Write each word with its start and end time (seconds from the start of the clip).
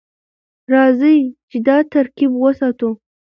راځئ 0.73 1.17
چې 1.49 1.57
دا 1.67 1.77
ترکیب 1.93 2.31
وساتو. 2.37 2.89